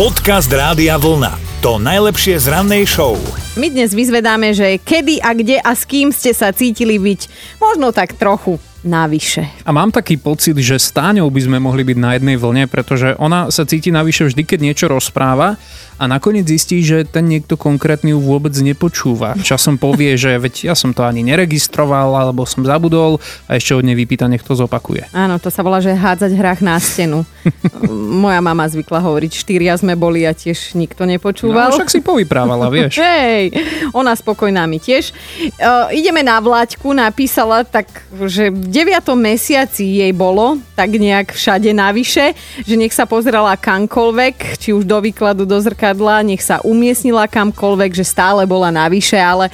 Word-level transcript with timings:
Podcast 0.00 0.48
Rádia 0.48 0.96
Vlna. 0.96 1.60
To 1.60 1.76
najlepšie 1.76 2.40
z 2.40 2.48
rannej 2.48 2.88
show. 2.88 3.20
My 3.60 3.68
dnes 3.68 3.92
vyzvedáme, 3.92 4.56
že 4.56 4.80
kedy 4.80 5.20
a 5.20 5.36
kde 5.36 5.60
a 5.60 5.76
s 5.76 5.84
kým 5.84 6.08
ste 6.08 6.32
sa 6.32 6.56
cítili 6.56 6.96
byť 6.96 7.28
možno 7.60 7.92
tak 7.92 8.16
trochu 8.16 8.56
navyše. 8.80 9.44
A 9.60 9.76
mám 9.76 9.92
taký 9.92 10.16
pocit, 10.16 10.56
že 10.56 10.80
s 10.80 10.88
Táňou 10.88 11.28
by 11.28 11.44
sme 11.44 11.60
mohli 11.60 11.84
byť 11.84 11.98
na 12.00 12.16
jednej 12.16 12.40
vlne, 12.40 12.64
pretože 12.64 13.12
ona 13.20 13.52
sa 13.52 13.68
cíti 13.68 13.92
navyše 13.92 14.24
vždy, 14.24 14.40
keď 14.48 14.58
niečo 14.64 14.86
rozpráva 14.88 15.60
a 16.00 16.08
nakoniec 16.08 16.48
zistí, 16.48 16.80
že 16.80 17.04
ten 17.04 17.28
niekto 17.28 17.60
konkrétny 17.60 18.16
ju 18.16 18.24
vôbec 18.24 18.56
nepočúva. 18.56 19.36
Časom 19.44 19.76
povie, 19.76 20.16
že 20.16 20.32
veď 20.40 20.72
ja 20.72 20.74
som 20.74 20.96
to 20.96 21.04
ani 21.04 21.20
neregistroval, 21.20 22.16
alebo 22.16 22.48
som 22.48 22.64
zabudol 22.64 23.20
a 23.44 23.60
ešte 23.60 23.76
od 23.76 23.84
nej 23.84 23.92
vypýta, 23.92 24.24
nech 24.24 24.40
to 24.40 24.56
zopakuje. 24.56 25.12
Áno, 25.12 25.36
to 25.36 25.52
sa 25.52 25.60
volá, 25.60 25.84
že 25.84 25.92
hádzať 25.92 26.32
hrách 26.32 26.64
na 26.64 26.80
stenu. 26.80 27.28
Moja 28.24 28.40
mama 28.40 28.64
zvykla 28.64 28.96
hovoriť, 29.04 29.44
štyria 29.44 29.76
sme 29.76 29.92
boli 29.92 30.24
a 30.24 30.32
tiež 30.32 30.72
nikto 30.72 31.04
nepočúval. 31.04 31.68
No, 31.68 31.76
však 31.76 31.92
si 31.92 32.00
povyprávala, 32.00 32.72
vieš. 32.72 32.96
Hej, 33.04 33.52
ona 33.92 34.16
spokojná 34.16 34.64
mi 34.64 34.80
tiež. 34.80 35.12
Uh, 35.60 35.92
ideme 35.92 36.24
na 36.24 36.40
Vlaďku, 36.40 36.96
napísala 36.96 37.60
tak, 37.68 38.08
že 38.24 38.48
v 38.48 38.88
9. 38.88 39.04
mesiaci 39.20 40.00
jej 40.00 40.12
bolo, 40.16 40.56
tak 40.72 40.96
nejak 40.96 41.36
všade 41.36 41.76
navyše, 41.76 42.32
že 42.64 42.74
nech 42.80 42.96
sa 42.96 43.04
pozrela 43.04 43.52
kamkoľvek, 43.60 44.56
či 44.56 44.72
už 44.72 44.88
do 44.88 44.96
výkladu, 45.04 45.44
do 45.44 45.60
zrka 45.60 45.89
zrkadla, 45.90 46.22
nech 46.22 46.38
sa 46.38 46.62
umiestnila 46.62 47.26
kamkoľvek, 47.26 47.98
že 47.98 48.06
stále 48.06 48.46
bola 48.46 48.70
navyše, 48.70 49.18
ale 49.18 49.50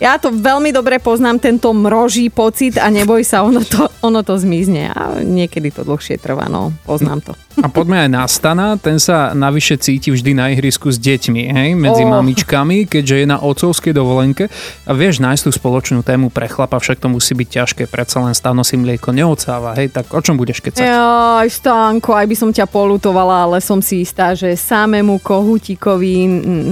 ja 0.00 0.16
to 0.16 0.32
veľmi 0.32 0.72
dobre 0.72 0.96
poznám, 0.96 1.36
tento 1.36 1.76
mroží 1.76 2.32
pocit 2.32 2.80
a 2.80 2.88
neboj 2.88 3.20
sa, 3.20 3.44
ono 3.44 3.60
to, 3.60 3.84
ono 4.00 4.24
to 4.24 4.40
zmizne. 4.40 4.88
A 4.88 5.20
niekedy 5.20 5.68
to 5.68 5.84
dlhšie 5.84 6.16
trvá, 6.16 6.48
no, 6.48 6.72
poznám 6.88 7.20
to. 7.20 7.32
A 7.60 7.68
poďme 7.68 8.08
aj 8.08 8.10
na 8.10 8.24
Stana, 8.24 8.80
ten 8.80 8.96
sa 8.96 9.36
navyše 9.36 9.76
cíti 9.76 10.08
vždy 10.08 10.32
na 10.32 10.48
ihrisku 10.48 10.88
s 10.88 10.96
deťmi, 10.96 11.52
hej, 11.52 11.68
medzi 11.76 12.08
oh. 12.08 12.16
mamičkami, 12.16 12.88
keďže 12.88 13.16
je 13.20 13.26
na 13.28 13.36
otcovskej 13.44 13.92
dovolenke. 13.92 14.48
A 14.88 14.96
vieš 14.96 15.20
nájsť 15.20 15.42
tú 15.44 15.50
spoločnú 15.52 16.00
tému 16.00 16.32
pre 16.32 16.48
chlapa, 16.48 16.80
však 16.80 17.04
to 17.04 17.12
musí 17.12 17.36
byť 17.36 17.48
ťažké, 17.52 17.82
predsa 17.84 18.24
len 18.24 18.32
Stano 18.32 18.64
si 18.64 18.80
mlieko 18.80 19.12
neocáva, 19.12 19.76
hej, 19.76 19.92
tak 19.92 20.08
o 20.16 20.20
čom 20.24 20.40
budeš 20.40 20.64
kecať? 20.64 20.80
Aj 20.80 21.48
Stanko, 21.52 22.16
aj 22.16 22.24
by 22.24 22.36
som 22.40 22.48
ťa 22.48 22.64
polutovala, 22.64 23.44
ale 23.44 23.60
som 23.60 23.84
si 23.84 24.00
istá, 24.08 24.32
že 24.32 24.56
samému 24.56 25.20
kohutikovi 25.20 26.14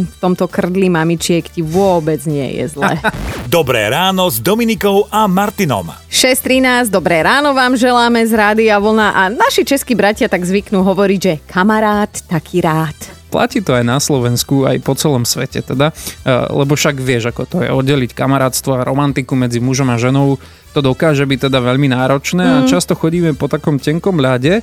v 0.09 0.17
tomto 0.17 0.49
krdli 0.49 0.89
mamičiek 0.89 1.45
ti 1.45 1.61
vôbec 1.61 2.25
nie 2.25 2.65
je 2.65 2.73
zle. 2.73 2.97
Dobré 3.49 3.89
ráno 3.89 4.29
s 4.29 4.45
Dominikou 4.45 5.09
a 5.09 5.25
Martinom. 5.25 5.89
6.13, 6.13 6.93
dobré 6.93 7.25
ráno 7.25 7.57
vám 7.57 7.81
želáme 7.81 8.21
z 8.29 8.37
Rádia 8.37 8.77
Vlna 8.77 9.17
a 9.17 9.23
naši 9.33 9.65
českí 9.65 9.97
bratia 9.97 10.29
tak 10.29 10.45
zvyknú 10.45 10.85
hovoriť, 10.85 11.21
že 11.21 11.41
kamarát 11.49 12.13
taký 12.29 12.61
rád. 12.61 13.18
Platí 13.29 13.61
to 13.61 13.77
aj 13.77 13.85
na 13.85 14.01
Slovensku, 14.01 14.65
aj 14.65 14.81
po 14.81 14.97
celom 14.97 15.29
svete 15.29 15.61
teda, 15.61 15.93
e, 16.25 16.33
lebo 16.53 16.75
však 16.75 16.97
vieš, 16.97 17.31
ako 17.31 17.43
to 17.45 17.57
je 17.65 17.71
oddeliť 17.71 18.17
kamarátstvo 18.17 18.81
a 18.81 18.87
romantiku 18.87 19.37
medzi 19.37 19.61
mužom 19.61 19.93
a 19.93 20.01
ženou 20.01 20.41
to 20.79 20.85
dokáže 20.95 21.27
byť 21.27 21.51
teda 21.51 21.59
veľmi 21.59 21.91
náročné 21.91 22.45
mm. 22.47 22.55
a 22.55 22.67
často 22.71 22.95
chodíme 22.95 23.35
po 23.35 23.51
takom 23.51 23.83
tenkom 23.83 24.23
ľade. 24.23 24.63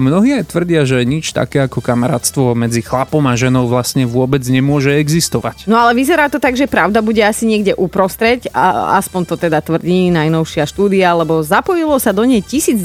mnohí 0.00 0.32
aj 0.40 0.48
tvrdia, 0.48 0.88
že 0.88 1.04
nič 1.04 1.36
také 1.36 1.60
ako 1.60 1.84
kamarátstvo 1.84 2.56
medzi 2.56 2.80
chlapom 2.80 3.20
a 3.28 3.36
ženou 3.36 3.68
vlastne 3.68 4.08
vôbec 4.08 4.40
nemôže 4.48 4.96
existovať. 4.96 5.68
No 5.68 5.76
ale 5.76 5.92
vyzerá 5.92 6.32
to 6.32 6.40
tak, 6.40 6.56
že 6.56 6.64
pravda 6.64 7.04
bude 7.04 7.20
asi 7.20 7.44
niekde 7.44 7.76
uprostreď, 7.76 8.48
a 8.56 8.96
aspoň 8.96 9.22
to 9.28 9.36
teda 9.36 9.60
tvrdí 9.60 10.08
najnovšia 10.08 10.64
štúdia, 10.64 11.12
lebo 11.12 11.44
zapojilo 11.44 12.00
sa 12.00 12.16
do 12.16 12.24
nej 12.24 12.40
1900 12.40 12.80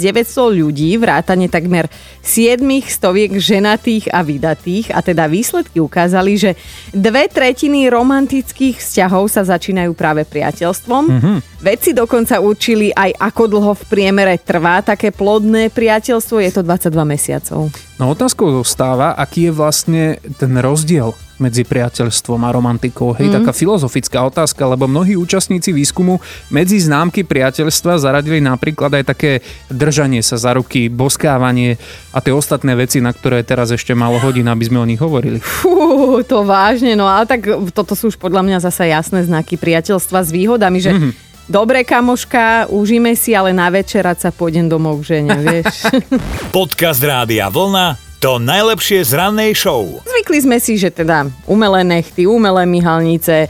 ľudí, 0.59 0.99
vrátane 0.99 1.47
takmer 1.47 1.87
7 2.19 2.59
stoviek 2.83 3.31
ženatých 3.39 4.11
a 4.11 4.19
vydatých 4.19 4.91
a 4.91 4.99
teda 4.99 5.14
výsledky 5.23 5.79
ukázali, 5.79 6.35
že 6.35 6.51
dve 6.91 7.31
tretiny 7.31 7.87
romantických 7.87 8.75
vzťahov 8.75 9.31
sa 9.31 9.47
začínajú 9.47 9.95
práve 9.95 10.27
priateľstvom. 10.27 11.03
Mm-hmm. 11.07 11.37
Vedci 11.63 11.95
dokonca 11.95 12.43
určili 12.43 12.91
aj 12.91 13.15
ako 13.15 13.43
dlho 13.47 13.73
v 13.79 13.83
priemere 13.87 14.35
trvá 14.35 14.83
také 14.83 15.15
plodné 15.15 15.71
priateľstvo, 15.71 16.43
je 16.43 16.51
to 16.51 16.61
22 16.61 16.91
mesiacov. 17.07 17.71
No 17.95 18.11
otázkou 18.11 18.51
zostáva, 18.59 19.15
aký 19.15 19.49
je 19.49 19.53
vlastne 19.55 20.03
ten 20.35 20.51
rozdiel 20.59 21.15
medzi 21.37 21.67
priateľstvom 21.67 22.39
a 22.47 22.49
romantikou. 22.53 23.11
Hej, 23.15 23.31
mm. 23.31 23.35
taká 23.41 23.51
filozofická 23.51 24.23
otázka, 24.23 24.63
lebo 24.65 24.87
mnohí 24.87 25.19
účastníci 25.19 25.75
výskumu 25.75 26.23
medzi 26.47 26.79
známky 26.79 27.27
priateľstva 27.27 27.99
zaradili 27.99 28.39
napríklad 28.39 29.01
aj 29.01 29.03
také 29.15 29.31
držanie 29.67 30.23
sa 30.23 30.39
za 30.39 30.55
ruky, 30.55 30.87
boskávanie 30.87 31.75
a 32.15 32.23
tie 32.23 32.31
ostatné 32.31 32.75
veci, 32.79 33.03
na 33.03 33.11
ktoré 33.11 33.43
teraz 33.43 33.71
ešte 33.75 33.91
malo 33.91 34.19
hodín, 34.23 34.47
aby 34.47 34.63
sme 34.63 34.79
o 34.79 34.87
nich 34.87 34.99
hovorili. 34.99 35.43
Fú, 35.43 36.23
to 36.23 36.47
vážne, 36.47 36.95
no 36.95 37.07
ale 37.11 37.27
tak 37.27 37.45
toto 37.75 37.93
sú 37.93 38.11
už 38.11 38.17
podľa 38.17 38.45
mňa 38.47 38.57
zase 38.63 38.87
jasné 38.87 39.27
znaky 39.27 39.59
priateľstva 39.59 40.19
s 40.23 40.29
výhodami, 40.31 40.79
že 40.79 40.93
mm-hmm 40.95 41.25
Dobre, 41.45 41.85
kamoška, 41.85 42.73
užíme 42.73 43.13
si, 43.13 43.37
ale 43.37 43.53
na 43.53 43.69
večerať 43.69 44.17
sa 44.17 44.29
pôjdem 44.33 44.65
domov 44.65 45.05
k 45.05 45.21
žene, 45.21 45.37
vieš. 45.45 45.85
Podcast 46.57 47.05
Rádia 47.05 47.53
Vlna 47.53 48.04
to 48.19 48.41
najlepšie 48.41 49.03
z 49.03 49.11
rannej 49.15 49.51
show. 49.55 50.01
Zvykli 50.03 50.39
sme 50.43 50.57
si, 50.59 50.79
že 50.79 50.91
teda 50.91 51.27
umelé 51.45 51.83
nechty, 51.83 52.25
umelé 52.25 52.63
myhalnice, 52.67 53.47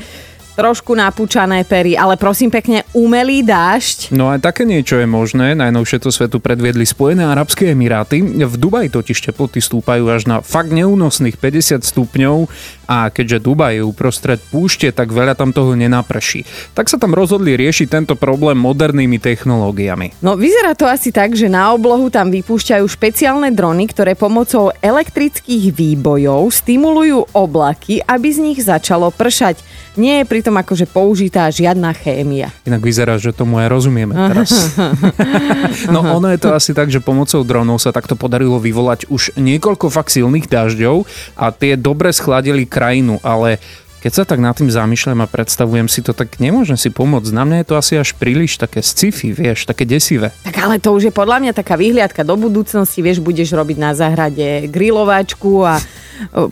trošku 0.56 0.96
napúčané 0.96 1.68
pery, 1.68 2.00
ale 2.00 2.16
prosím 2.16 2.48
pekne, 2.50 2.88
umelý 2.96 3.44
dážď. 3.44 4.16
No 4.16 4.32
aj 4.32 4.40
také 4.42 4.64
niečo 4.64 4.98
je 4.98 5.06
možné. 5.06 5.54
Najnovšie 5.54 6.00
to 6.00 6.10
svetu 6.10 6.40
predviedli 6.40 6.88
Spojené 6.88 7.28
Arabské 7.28 7.76
Emiráty. 7.76 8.24
V 8.24 8.56
Dubaji 8.56 8.88
totiž 8.88 9.20
teploty 9.30 9.60
stúpajú 9.60 10.08
až 10.08 10.32
na 10.32 10.40
fakt 10.40 10.72
neúnosných 10.72 11.36
50 11.36 11.84
stupňov 11.84 12.48
a 12.88 13.12
keďže 13.12 13.44
Dubaj 13.44 13.78
je 13.78 13.84
uprostred 13.84 14.40
púšte, 14.50 14.90
tak 14.96 15.12
veľa 15.12 15.36
tam 15.36 15.52
toho 15.52 15.76
nenaprší. 15.76 16.48
Tak 16.72 16.88
sa 16.88 16.96
tam 16.96 17.12
rozhodli 17.12 17.60
riešiť 17.60 17.88
tento 17.92 18.14
problém 18.16 18.56
modernými 18.56 19.20
technológiami. 19.20 20.24
No 20.24 20.40
vyzerá 20.40 20.72
to 20.78 20.88
asi 20.88 21.12
tak, 21.12 21.36
že 21.36 21.52
na 21.52 21.76
oblohu 21.76 22.08
tam 22.08 22.32
vypúšťajú 22.32 22.86
špeciálne 22.88 23.52
drony, 23.52 23.92
ktoré 23.92 24.16
pomocou 24.16 24.72
elektrických 24.80 25.76
výbojov 25.76 26.48
stimulujú 26.54 27.36
oblaky, 27.36 28.00
aby 28.06 28.28
z 28.32 28.40
nich 28.40 28.60
začalo 28.64 29.12
pršať. 29.12 29.60
Nie 29.96 30.22
je 30.22 30.30
pritom 30.46 30.62
akože 30.62 30.86
použitá 30.86 31.50
žiadna 31.50 31.90
chémia. 31.98 32.54
Inak 32.70 32.86
vyzerá, 32.86 33.18
že 33.18 33.34
tomu 33.34 33.58
aj 33.58 33.66
rozumieme 33.66 34.14
teraz. 34.14 34.78
no 35.90 36.06
ono 36.06 36.30
je 36.30 36.38
to 36.38 36.54
asi 36.54 36.70
tak, 36.70 36.94
že 36.94 37.02
pomocou 37.02 37.42
dronov 37.42 37.82
sa 37.82 37.90
takto 37.90 38.14
podarilo 38.14 38.62
vyvolať 38.62 39.10
už 39.10 39.34
niekoľko 39.42 39.90
fakt 39.90 40.14
silných 40.14 40.46
dažďov 40.46 41.10
a 41.34 41.50
tie 41.50 41.74
dobre 41.74 42.14
schladili 42.14 42.70
krajinu, 42.70 43.18
ale 43.26 43.58
keď 44.06 44.22
sa 44.22 44.22
tak 44.22 44.38
nad 44.38 44.54
tým 44.54 44.70
zamýšľam 44.70 45.26
a 45.26 45.32
predstavujem 45.34 45.90
si 45.90 46.06
to, 46.06 46.14
tak 46.14 46.38
nemôžem 46.38 46.78
si 46.78 46.94
pomôcť. 46.94 47.34
Na 47.34 47.42
mňa 47.42 47.66
je 47.66 47.68
to 47.74 47.74
asi 47.74 47.94
až 47.98 48.14
príliš 48.14 48.62
také 48.62 48.86
sci-fi, 48.86 49.34
vieš, 49.34 49.66
také 49.66 49.82
desivé. 49.82 50.30
Tak 50.46 50.62
ale 50.62 50.78
to 50.78 50.94
už 50.94 51.10
je 51.10 51.14
podľa 51.18 51.42
mňa 51.42 51.58
taká 51.58 51.74
vyhliadka 51.74 52.22
do 52.22 52.38
budúcnosti, 52.38 53.02
vieš, 53.02 53.26
budeš 53.26 53.58
robiť 53.58 53.78
na 53.82 53.98
záhrade 53.98 54.70
grilovačku 54.70 55.66
a 55.66 55.82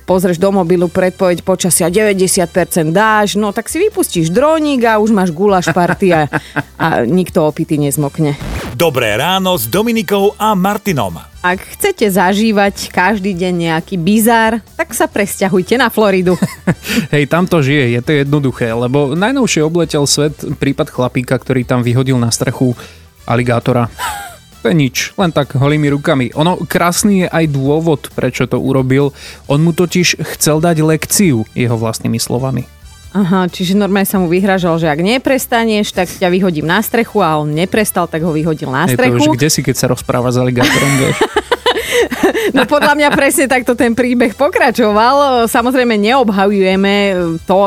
pozrieš 0.10 0.42
do 0.42 0.50
mobilu 0.50 0.90
predpoveď 0.90 1.46
počasia 1.46 1.94
90% 1.94 2.90
dáš, 2.90 3.38
no 3.38 3.54
tak 3.54 3.70
si 3.70 3.78
vypustíš 3.78 4.34
droník 4.34 4.90
a 4.90 4.98
už 4.98 5.14
máš 5.14 5.30
gulaš 5.30 5.70
party 5.70 6.10
a, 6.10 6.22
a 6.82 7.06
nikto 7.06 7.46
opity 7.46 7.78
nezmokne. 7.78 8.34
Dobré 8.74 9.14
ráno 9.14 9.54
s 9.54 9.70
Dominikou 9.70 10.34
a 10.34 10.58
Martinom. 10.58 11.22
Ak 11.46 11.62
chcete 11.78 12.10
zažívať 12.10 12.90
každý 12.90 13.38
deň 13.38 13.70
nejaký 13.70 14.02
bizár, 14.02 14.66
tak 14.74 14.98
sa 14.98 15.06
presťahujte 15.06 15.78
na 15.78 15.94
Floridu. 15.94 16.34
Hej, 17.14 17.30
tam 17.30 17.46
to 17.46 17.62
žije, 17.62 17.94
je 17.94 18.02
to 18.02 18.12
jednoduché, 18.26 18.74
lebo 18.74 19.14
najnovšie 19.14 19.62
obletel 19.62 20.10
svet 20.10 20.58
prípad 20.58 20.90
chlapíka, 20.90 21.38
ktorý 21.38 21.62
tam 21.70 21.86
vyhodil 21.86 22.18
na 22.18 22.34
strechu 22.34 22.74
aligátora. 23.30 23.94
To 24.66 24.74
je 24.74 24.76
nič, 24.76 25.14
len 25.22 25.30
tak 25.30 25.54
holými 25.54 25.94
rukami. 25.94 26.34
Ono 26.34 26.66
krásny 26.66 27.26
je 27.26 27.28
aj 27.30 27.46
dôvod, 27.54 28.10
prečo 28.18 28.50
to 28.50 28.58
urobil. 28.58 29.14
On 29.46 29.62
mu 29.62 29.78
totiž 29.78 30.18
chcel 30.34 30.58
dať 30.58 30.82
lekciu, 30.82 31.46
jeho 31.54 31.78
vlastnými 31.78 32.18
slovami. 32.18 32.66
Aha, 33.14 33.46
čiže 33.46 33.78
normálne 33.78 34.10
sa 34.10 34.18
mu 34.18 34.26
vyhražal, 34.26 34.82
že 34.82 34.90
ak 34.90 34.98
neprestaneš, 34.98 35.94
tak 35.94 36.10
ťa 36.10 36.34
vyhodím 36.34 36.66
na 36.66 36.82
strechu 36.82 37.22
a 37.22 37.38
on 37.38 37.54
neprestal, 37.54 38.10
tak 38.10 38.26
ho 38.26 38.34
vyhodil 38.34 38.74
na 38.74 38.90
strechu. 38.90 39.22
Je 39.22 39.30
to 39.30 39.30
už 39.30 39.38
kde 39.38 39.50
si, 39.54 39.62
keď 39.62 39.76
sa 39.78 39.86
rozpráva 39.94 40.34
s 40.34 40.42
aligátorom, 40.42 40.92
vieš? 41.02 41.18
No 42.52 42.66
podľa 42.68 42.98
mňa 42.98 43.10
presne 43.16 43.46
takto 43.48 43.78
ten 43.78 43.96
príbeh 43.96 44.36
pokračoval. 44.36 45.46
Samozrejme 45.48 45.96
neobhajujeme 45.96 46.94
to, 47.48 47.60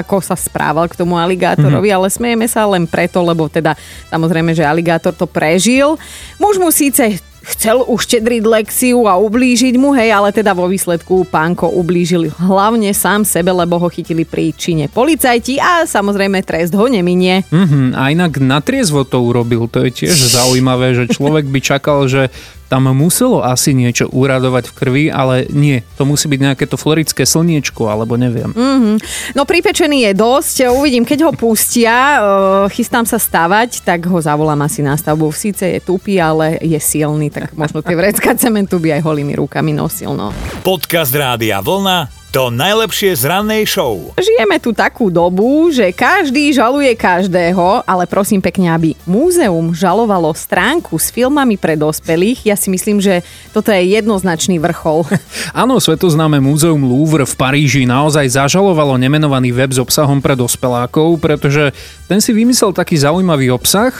ako 0.00 0.22
sa 0.22 0.38
správal 0.38 0.86
k 0.86 0.96
tomu 1.00 1.18
aligátorovi, 1.18 1.90
mm-hmm. 1.90 2.06
ale 2.06 2.14
smejeme 2.14 2.46
sa 2.46 2.68
len 2.68 2.86
preto, 2.86 3.24
lebo 3.24 3.50
teda 3.50 3.74
samozrejme, 4.12 4.54
že 4.54 4.62
aligátor 4.62 5.16
to 5.16 5.26
prežil. 5.26 5.98
Muž 6.38 6.60
mu 6.60 6.70
síce 6.70 7.20
chcel 7.40 7.80
uštedriť 7.84 8.42
lekciu 8.44 9.08
a 9.08 9.16
ublížiť 9.16 9.74
mu, 9.80 9.96
hej, 9.96 10.12
ale 10.12 10.30
teda 10.30 10.52
vo 10.52 10.68
výsledku 10.68 11.24
pánko 11.28 11.72
ublížil 11.72 12.28
hlavne 12.36 12.92
sám 12.92 13.24
sebe, 13.24 13.50
lebo 13.50 13.80
ho 13.80 13.88
chytili 13.88 14.28
pri 14.28 14.52
čine 14.52 14.92
policajti 14.92 15.56
a 15.56 15.88
samozrejme 15.88 16.44
trest 16.44 16.76
ho 16.76 16.86
neminie. 16.86 17.42
Mm-hmm, 17.48 17.96
a 17.96 18.02
inak 18.12 18.36
natriezvo 18.38 19.08
to 19.08 19.24
urobil, 19.24 19.66
to 19.72 19.88
je 19.88 20.04
tiež 20.04 20.16
zaujímavé, 20.36 20.92
že 20.92 21.08
človek 21.08 21.48
by 21.48 21.60
čakal, 21.64 22.04
že 22.06 22.28
tam 22.70 22.86
muselo 22.94 23.42
asi 23.42 23.74
niečo 23.74 24.06
uradovať 24.06 24.70
v 24.70 24.76
krvi, 24.78 25.04
ale 25.10 25.50
nie. 25.50 25.82
To 25.98 26.06
musí 26.06 26.30
byť 26.30 26.40
nejaké 26.40 26.64
to 26.70 26.78
florické 26.78 27.26
slniečko, 27.26 27.90
alebo 27.90 28.14
neviem. 28.14 28.54
Mm-hmm. 28.54 28.96
No 29.34 29.42
pripečený 29.42 30.06
je 30.06 30.12
dosť. 30.14 30.70
Uvidím, 30.70 31.02
keď 31.02 31.26
ho 31.26 31.32
pustia, 31.34 32.22
chystám 32.74 33.02
sa 33.02 33.18
stavať, 33.18 33.82
tak 33.82 34.06
ho 34.06 34.22
zavolám 34.22 34.62
asi 34.62 34.86
na 34.86 34.94
stavbu. 34.94 35.34
Síce 35.34 35.66
je 35.66 35.82
tupý, 35.82 36.22
ale 36.22 36.62
je 36.62 36.78
silný, 36.78 37.34
tak 37.34 37.58
možno 37.58 37.82
tie 37.82 37.98
vrecka 37.98 38.38
cementu 38.38 38.78
by 38.78 39.02
aj 39.02 39.02
holými 39.02 39.34
rukami 39.34 39.74
nosil. 39.74 40.14
No. 40.14 40.30
Podcast 40.62 41.10
Rádia 41.10 41.58
Vlna 41.58 42.19
to 42.30 42.46
najlepšie 42.54 43.18
z 43.18 43.26
rannej 43.26 43.66
show. 43.66 44.14
Žijeme 44.14 44.62
tu 44.62 44.70
takú 44.70 45.10
dobu, 45.10 45.66
že 45.74 45.90
každý 45.90 46.54
žaluje 46.54 46.94
každého, 46.94 47.82
ale 47.82 48.06
prosím 48.06 48.38
pekne, 48.38 48.70
aby 48.70 48.94
múzeum 49.02 49.74
žalovalo 49.74 50.30
stránku 50.30 50.94
s 50.94 51.10
filmami 51.10 51.58
pre 51.58 51.74
dospelých. 51.74 52.46
Ja 52.46 52.54
si 52.54 52.70
myslím, 52.70 53.02
že 53.02 53.26
toto 53.50 53.74
je 53.74 53.82
jednoznačný 53.82 54.62
vrchol. 54.62 55.10
Áno, 55.66 55.82
svetoznáme 55.82 56.38
múzeum 56.38 56.86
Louvre 56.86 57.26
v 57.26 57.34
Paríži 57.34 57.82
naozaj 57.82 58.30
zažalovalo 58.30 58.94
nemenovaný 58.94 59.50
web 59.50 59.74
s 59.74 59.82
obsahom 59.82 60.22
pre 60.22 60.38
dospelákov, 60.38 61.18
pretože 61.18 61.74
ten 62.06 62.22
si 62.22 62.30
vymyslel 62.30 62.70
taký 62.70 62.94
zaujímavý 62.94 63.50
obsah, 63.50 63.90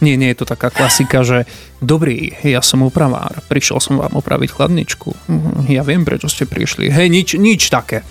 nie, 0.00 0.16
nie 0.16 0.32
je 0.32 0.44
to 0.44 0.46
taká 0.48 0.72
klasika, 0.72 1.20
že 1.20 1.44
Dobrý, 1.80 2.36
ja 2.44 2.60
som 2.60 2.84
upravár, 2.84 3.40
prišiel 3.48 3.80
som 3.80 3.96
vám 3.96 4.12
opraviť 4.12 4.52
chladničku. 4.52 5.16
Mhm, 5.32 5.50
ja 5.72 5.80
viem, 5.80 6.04
prečo 6.04 6.28
ste 6.28 6.44
prišli. 6.44 6.92
Hej, 6.92 7.08
nič, 7.08 7.28
nič 7.40 7.72
také. 7.72 8.04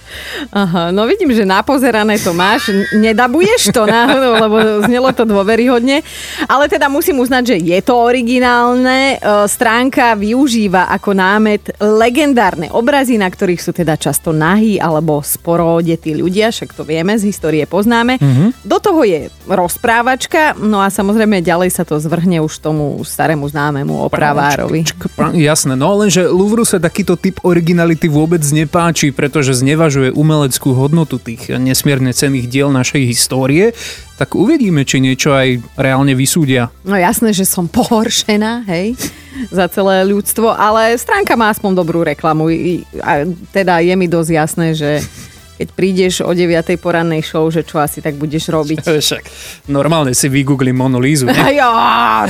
Aha, 0.50 0.89
no 0.89 1.06
vidím, 1.06 1.30
že 1.30 1.45
napozerané 1.45 2.18
to 2.18 2.33
máš. 2.33 2.74
Nedabuješ 2.98 3.69
to 3.69 3.86
náhodou, 3.86 4.42
lebo 4.42 4.57
znelo 4.89 5.13
to 5.13 5.21
dôveryhodne. 5.21 6.01
Ale 6.50 6.66
teda 6.66 6.89
musím 6.89 7.21
uznať, 7.21 7.44
že 7.45 7.56
je 7.62 7.80
to 7.86 7.94
originálne. 7.94 9.21
E, 9.21 9.45
stránka 9.45 10.18
využíva 10.18 10.89
ako 10.89 11.13
námet 11.13 11.69
legendárne 11.77 12.74
obrazy, 12.74 13.21
na 13.21 13.30
ktorých 13.30 13.62
sú 13.62 13.69
teda 13.69 14.01
často 14.01 14.33
nahí 14.33 14.81
alebo 14.81 15.21
sporo 15.21 15.77
detí 15.86 16.18
ľudia, 16.18 16.50
však 16.50 16.74
to 16.74 16.81
vieme, 16.81 17.13
z 17.21 17.30
histórie 17.30 17.69
poznáme. 17.69 18.18
Mm-hmm. 18.18 18.66
Do 18.66 18.81
toho 18.81 19.06
je 19.06 19.30
rozprávačka, 19.45 20.57
no 20.57 20.81
a 20.81 20.89
samozrejme 20.89 21.45
ďalej 21.45 21.69
sa 21.69 21.86
to 21.86 22.01
zvrhne 22.01 22.42
už 22.42 22.57
tomu 22.66 22.98
starému 23.06 23.45
známemu 23.59 24.07
opravárovi. 24.07 24.88
Jasné, 25.35 25.75
no 25.75 25.91
lenže 26.00 26.23
Louvru 26.31 26.63
sa 26.63 26.79
takýto 26.79 27.19
typ 27.19 27.44
originality 27.44 28.07
vôbec 28.07 28.39
nepáči, 28.56 29.11
pretože 29.11 29.59
znevažuje 29.59 30.15
umeleckú 30.15 30.71
hodnotu 30.71 31.19
tých 31.19 31.51
nesmierne 31.59 32.15
cených 32.15 32.47
diel 32.47 32.71
našej 32.71 33.03
histórie, 33.03 33.75
tak 34.15 34.39
uvidíme, 34.39 34.88
či 34.88 35.03
niečo 35.03 35.35
aj 35.35 35.59
reálne 35.75 36.15
vysúdia. 36.15 36.71
No 36.88 36.95
jasné, 36.95 37.35
že 37.35 37.44
som 37.44 37.67
pohoršená, 37.67 38.63
hej, 38.71 38.95
za 39.51 39.67
celé 39.67 40.07
ľudstvo, 40.07 40.56
ale 40.56 40.95
stránka 40.95 41.35
má 41.35 41.51
aspoň 41.51 41.71
dobrú 41.75 42.03
reklamu. 42.03 42.47
A 43.03 43.27
teda 43.51 43.83
je 43.83 43.95
mi 43.95 44.07
dosť 44.07 44.31
jasné, 44.31 44.67
že 44.75 45.03
keď 45.59 45.67
prídeš 45.75 46.23
o 46.23 46.31
9. 46.31 46.79
porannej 46.79 47.19
show, 47.19 47.44
že 47.51 47.67
čo 47.67 47.83
asi 47.83 48.00
tak 48.00 48.15
budeš 48.15 48.47
robiť. 48.47 48.79
Však 49.03 49.23
normálne 49.67 50.15
si 50.15 50.31
vygooglím 50.31 50.79
Monolízu. 50.79 51.27
ja, 51.59 52.23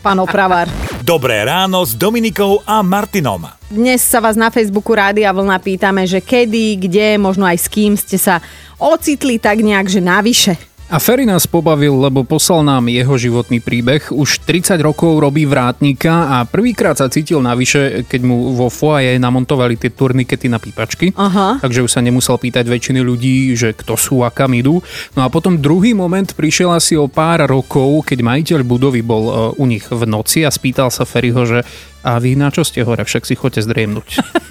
pán 0.00 0.18
opravár. 0.24 0.72
Dobré 1.04 1.44
ráno 1.44 1.84
s 1.84 1.92
Dominikou 1.92 2.64
a 2.64 2.80
Martinom. 2.80 3.44
Dnes 3.68 4.00
sa 4.00 4.24
vás 4.24 4.40
na 4.40 4.48
Facebooku 4.48 4.96
Rádia 4.96 5.30
Vlna 5.36 5.60
pýtame, 5.60 6.08
že 6.08 6.24
kedy, 6.24 6.80
kde, 6.88 7.20
možno 7.20 7.44
aj 7.44 7.60
s 7.60 7.68
kým 7.68 7.92
ste 7.94 8.16
sa 8.16 8.40
ocitli 8.80 9.36
tak 9.36 9.60
nejak, 9.60 9.86
že 9.92 10.00
navyše. 10.00 10.69
A 10.90 10.98
Ferry 10.98 11.22
nás 11.22 11.46
pobavil, 11.46 11.94
lebo 11.94 12.26
poslal 12.26 12.66
nám 12.66 12.90
jeho 12.90 13.14
životný 13.14 13.62
príbeh. 13.62 14.10
Už 14.10 14.42
30 14.42 14.74
rokov 14.82 15.22
robí 15.22 15.46
vrátnika 15.46 16.26
a 16.26 16.36
prvýkrát 16.42 16.98
sa 16.98 17.06
cítil 17.06 17.38
navyše, 17.38 18.02
keď 18.10 18.20
mu 18.26 18.58
vo 18.58 18.66
foaje 18.66 19.14
namontovali 19.22 19.78
tie 19.78 19.94
turnikety 19.94 20.50
na 20.50 20.58
pípačky. 20.58 21.14
Aha. 21.14 21.62
Takže 21.62 21.86
už 21.86 21.94
sa 21.94 22.02
nemusel 22.02 22.34
pýtať 22.42 22.66
väčšiny 22.66 23.06
ľudí, 23.06 23.54
že 23.54 23.70
kto 23.70 23.94
sú 23.94 24.26
a 24.26 24.34
kam 24.34 24.50
idú. 24.50 24.82
No 25.14 25.22
a 25.22 25.30
potom 25.30 25.62
druhý 25.62 25.94
moment 25.94 26.26
prišiel 26.26 26.74
asi 26.74 26.98
o 26.98 27.06
pár 27.06 27.46
rokov, 27.46 28.10
keď 28.10 28.26
majiteľ 28.26 28.60
budovy 28.66 29.06
bol 29.06 29.24
e, 29.30 29.32
u 29.62 29.64
nich 29.70 29.86
v 29.86 30.02
noci 30.10 30.42
a 30.42 30.50
spýtal 30.50 30.90
sa 30.90 31.06
Ferryho, 31.06 31.46
že 31.46 31.62
a 32.02 32.18
vy 32.18 32.34
na 32.34 32.50
čo 32.50 32.66
ste 32.66 32.82
hore? 32.82 33.06
Však 33.06 33.30
si 33.30 33.38
chodte 33.38 33.62
zdriemnúť. 33.62 34.08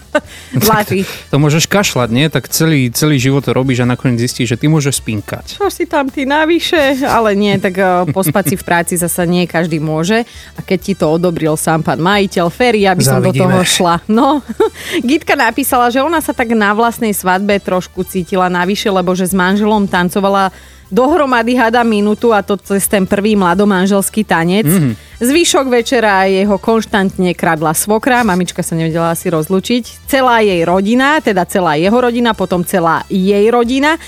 to 1.31 1.35
môžeš 1.37 1.69
kašľať, 1.69 2.09
nie? 2.09 2.25
Tak 2.27 2.49
celý, 2.49 2.89
celý 2.89 3.21
život 3.21 3.45
to 3.45 3.53
robíš 3.53 3.83
a 3.83 3.89
nakoniec 3.89 4.19
zistíš, 4.19 4.55
že 4.55 4.57
ty 4.57 4.65
môžeš 4.67 5.01
spinkať. 5.01 5.57
Čo 5.57 5.69
si 5.69 5.85
tam 5.85 6.09
ty 6.09 6.25
navyše? 6.25 7.05
Ale 7.05 7.37
nie, 7.37 7.55
tak 7.61 7.77
uh, 7.77 8.05
pospať 8.09 8.53
si 8.53 8.55
v 8.57 8.63
práci 8.65 8.93
zasa 8.97 9.23
nie 9.23 9.45
každý 9.45 9.77
môže. 9.77 10.25
A 10.57 10.59
keď 10.65 10.79
ti 10.79 10.93
to 10.97 11.05
odobril 11.09 11.55
sám 11.55 11.85
pán 11.85 12.01
majiteľ, 12.01 12.49
Ferry, 12.49 12.85
aby 12.89 13.03
som 13.05 13.21
Zavidíme. 13.21 13.45
do 13.45 13.45
toho 13.45 13.59
šla. 13.63 13.95
No, 14.09 14.41
Gitka 15.07 15.37
napísala, 15.37 15.93
že 15.93 16.01
ona 16.01 16.19
sa 16.19 16.33
tak 16.33 16.51
na 16.53 16.73
vlastnej 16.73 17.13
svadbe 17.13 17.61
trošku 17.61 18.05
cítila 18.05 18.49
navyše, 18.49 18.89
lebo 18.89 19.13
že 19.13 19.29
s 19.29 19.35
manželom 19.37 19.85
tancovala 19.85 20.49
dohromady 20.89 21.53
hada 21.53 21.85
minútu 21.85 22.33
a 22.33 22.41
to 22.41 22.57
cez 22.57 22.89
ten 22.89 23.05
prvý 23.05 23.37
mladomanželský 23.37 24.25
tanec. 24.25 24.65
Mm-hmm. 24.65 25.08
Zvyšok 25.19 25.67
večera 25.67 26.23
jeho 26.31 26.55
konštantne 26.55 27.35
kradla 27.35 27.75
svokra, 27.75 28.23
mamička 28.23 28.63
sa 28.63 28.79
nevedela 28.79 29.11
asi 29.11 29.27
rozlučiť. 29.27 30.07
Celá 30.07 30.39
jej 30.39 30.63
rodina, 30.63 31.19
teda 31.19 31.43
celá 31.43 31.75
jeho 31.75 31.99
rodina, 31.99 32.31
potom 32.31 32.63
celá 32.63 33.03
jej 33.11 33.43
rodina. 33.51 33.99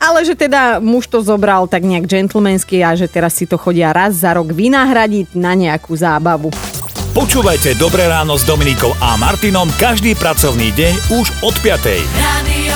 Ale 0.00 0.24
že 0.24 0.32
teda 0.32 0.80
muž 0.80 1.12
to 1.12 1.20
zobral 1.20 1.68
tak 1.68 1.84
nejak 1.84 2.08
džentlmensky 2.08 2.80
a 2.80 2.96
že 2.96 3.12
teraz 3.12 3.36
si 3.36 3.44
to 3.44 3.60
chodia 3.60 3.92
raz 3.92 4.24
za 4.24 4.32
rok 4.32 4.48
vynahradiť 4.56 5.36
na 5.36 5.52
nejakú 5.52 5.92
zábavu. 5.92 6.48
Počúvajte 7.12 7.76
Dobré 7.76 8.08
ráno 8.08 8.40
s 8.40 8.46
Dominikou 8.48 8.94
a 9.04 9.20
Martinom 9.20 9.68
každý 9.76 10.16
pracovný 10.16 10.72
deň 10.72 10.94
už 11.18 11.26
od 11.44 11.54
5. 11.60 11.76
Radio 12.16 12.67